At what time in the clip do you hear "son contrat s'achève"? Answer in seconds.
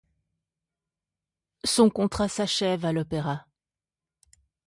1.63-2.85